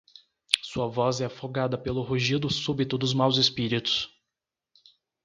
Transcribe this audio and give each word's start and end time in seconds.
Sua 0.63 0.87
voz 0.87 1.21
é 1.21 1.25
afogada 1.25 1.77
pelo 1.77 2.01
rugido 2.01 2.49
súbito 2.51 2.97
dos 2.97 3.13
maus 3.13 3.37
espíritos. 3.37 4.09